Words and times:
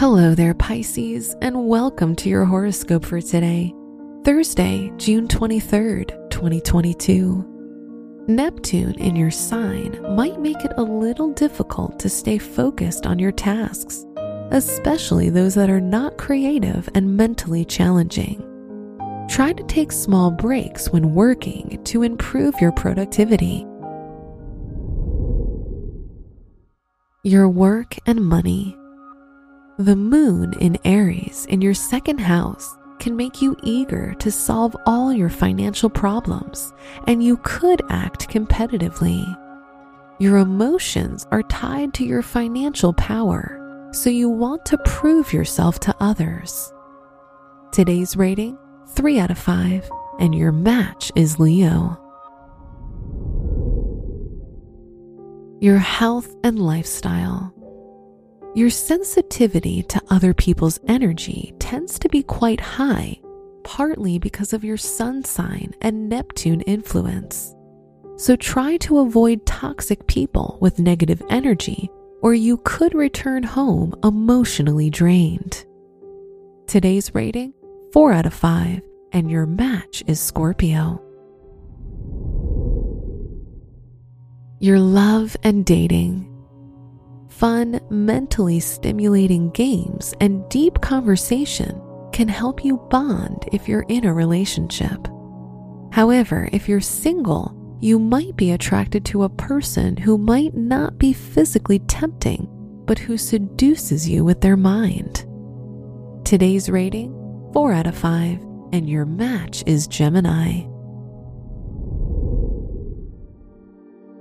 Hello 0.00 0.34
there, 0.34 0.54
Pisces, 0.54 1.36
and 1.42 1.68
welcome 1.68 2.16
to 2.16 2.30
your 2.30 2.46
horoscope 2.46 3.04
for 3.04 3.20
today, 3.20 3.74
Thursday, 4.24 4.90
June 4.96 5.28
23rd, 5.28 6.30
2022. 6.30 8.24
Neptune 8.26 8.94
in 8.94 9.14
your 9.14 9.30
sign 9.30 10.00
might 10.16 10.40
make 10.40 10.56
it 10.64 10.72
a 10.78 10.82
little 10.82 11.34
difficult 11.34 11.98
to 11.98 12.08
stay 12.08 12.38
focused 12.38 13.04
on 13.04 13.18
your 13.18 13.30
tasks, 13.30 14.06
especially 14.52 15.28
those 15.28 15.54
that 15.54 15.68
are 15.68 15.82
not 15.82 16.16
creative 16.16 16.88
and 16.94 17.14
mentally 17.14 17.66
challenging. 17.66 18.42
Try 19.28 19.52
to 19.52 19.62
take 19.64 19.92
small 19.92 20.30
breaks 20.30 20.88
when 20.88 21.14
working 21.14 21.78
to 21.84 22.04
improve 22.04 22.58
your 22.58 22.72
productivity. 22.72 23.66
Your 27.22 27.50
work 27.50 27.98
and 28.06 28.24
money. 28.24 28.79
The 29.80 29.96
moon 29.96 30.52
in 30.60 30.76
Aries 30.84 31.46
in 31.46 31.62
your 31.62 31.72
second 31.72 32.18
house 32.18 32.76
can 32.98 33.16
make 33.16 33.40
you 33.40 33.56
eager 33.62 34.12
to 34.18 34.30
solve 34.30 34.76
all 34.84 35.10
your 35.10 35.30
financial 35.30 35.88
problems, 35.88 36.74
and 37.06 37.24
you 37.24 37.38
could 37.44 37.80
act 37.88 38.28
competitively. 38.28 39.24
Your 40.18 40.36
emotions 40.36 41.26
are 41.30 41.42
tied 41.44 41.94
to 41.94 42.04
your 42.04 42.20
financial 42.20 42.92
power, 42.92 43.88
so 43.94 44.10
you 44.10 44.28
want 44.28 44.66
to 44.66 44.76
prove 44.84 45.32
yourself 45.32 45.80
to 45.80 45.96
others. 45.98 46.70
Today's 47.72 48.18
rating 48.18 48.58
3 48.88 49.18
out 49.18 49.30
of 49.30 49.38
5, 49.38 49.90
and 50.18 50.34
your 50.34 50.52
match 50.52 51.10
is 51.16 51.40
Leo. 51.40 51.96
Your 55.58 55.78
health 55.78 56.36
and 56.44 56.58
lifestyle. 56.58 57.54
Your 58.52 58.70
sensitivity 58.70 59.84
to 59.84 60.02
other 60.10 60.34
people's 60.34 60.80
energy 60.88 61.54
tends 61.60 62.00
to 62.00 62.08
be 62.08 62.24
quite 62.24 62.60
high, 62.60 63.20
partly 63.62 64.18
because 64.18 64.52
of 64.52 64.64
your 64.64 64.76
sun 64.76 65.24
sign 65.24 65.72
and 65.80 66.08
Neptune 66.08 66.60
influence. 66.62 67.54
So 68.16 68.34
try 68.34 68.76
to 68.78 68.98
avoid 68.98 69.46
toxic 69.46 70.04
people 70.08 70.58
with 70.60 70.80
negative 70.80 71.22
energy, 71.30 71.88
or 72.22 72.34
you 72.34 72.56
could 72.64 72.92
return 72.92 73.44
home 73.44 73.94
emotionally 74.02 74.90
drained. 74.90 75.64
Today's 76.66 77.14
rating 77.14 77.54
4 77.92 78.12
out 78.12 78.26
of 78.26 78.34
5, 78.34 78.82
and 79.12 79.30
your 79.30 79.46
match 79.46 80.02
is 80.08 80.18
Scorpio. 80.20 81.00
Your 84.58 84.80
love 84.80 85.36
and 85.44 85.64
dating 85.64 86.29
fun, 87.40 87.80
mentally 87.88 88.60
stimulating 88.60 89.48
games 89.52 90.14
and 90.20 90.46
deep 90.50 90.78
conversation 90.82 91.80
can 92.12 92.28
help 92.28 92.62
you 92.62 92.76
bond 92.90 93.48
if 93.50 93.66
you're 93.66 93.86
in 93.88 94.04
a 94.04 94.12
relationship. 94.12 95.08
However, 95.90 96.50
if 96.52 96.68
you're 96.68 96.82
single, 96.82 97.56
you 97.80 97.98
might 97.98 98.36
be 98.36 98.50
attracted 98.50 99.06
to 99.06 99.22
a 99.22 99.30
person 99.30 99.96
who 99.96 100.18
might 100.18 100.54
not 100.54 100.98
be 100.98 101.14
physically 101.14 101.78
tempting, 101.78 102.46
but 102.84 102.98
who 102.98 103.16
seduces 103.16 104.06
you 104.06 104.22
with 104.22 104.42
their 104.42 104.58
mind. 104.58 105.24
Today's 106.26 106.68
rating 106.68 107.10
4 107.54 107.72
out 107.72 107.86
of 107.86 107.96
5, 107.96 108.38
and 108.74 108.86
your 108.86 109.06
match 109.06 109.64
is 109.66 109.86
Gemini. 109.86 110.64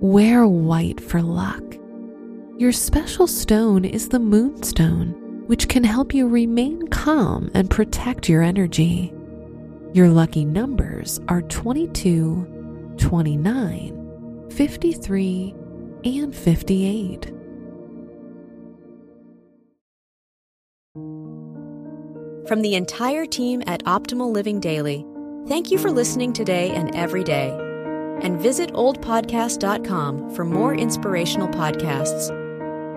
Wear 0.00 0.48
white 0.48 1.00
for 1.00 1.22
luck. 1.22 1.62
Your 2.56 2.70
special 2.70 3.26
stone 3.26 3.84
is 3.84 4.08
the 4.08 4.20
moonstone, 4.20 5.42
which 5.48 5.68
can 5.68 5.82
help 5.82 6.14
you 6.14 6.28
remain 6.28 6.86
calm 6.86 7.50
and 7.52 7.68
protect 7.68 8.28
your 8.28 8.42
energy. 8.42 9.12
Your 9.92 10.08
lucky 10.08 10.44
numbers 10.44 11.20
are 11.26 11.42
22, 11.42 12.94
29, 12.96 14.50
53, 14.50 15.54
and 16.04 16.32
58. 16.32 17.32
From 22.46 22.62
the 22.62 22.76
entire 22.76 23.26
team 23.26 23.64
at 23.66 23.82
Optimal 23.84 24.32
Living 24.32 24.60
Daily, 24.60 25.04
thank 25.48 25.72
you 25.72 25.78
for 25.78 25.90
listening 25.90 26.32
today 26.32 26.70
and 26.70 26.94
every 26.94 27.24
day. 27.24 27.50
And 28.22 28.40
visit 28.40 28.72
oldpodcast.com 28.74 30.36
for 30.36 30.44
more 30.44 30.72
inspirational 30.72 31.48
podcasts. 31.48 32.43